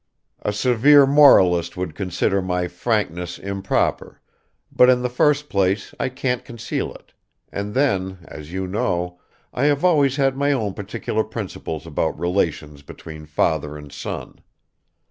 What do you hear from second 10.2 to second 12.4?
my own particular principles about